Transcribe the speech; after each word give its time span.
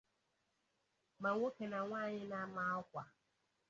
Ma 1.21 1.29
nwoke 1.33 1.63
na 1.67 1.79
nwaanyị 1.87 2.23
na-ama 2.29 2.61
akwa. 2.79 3.03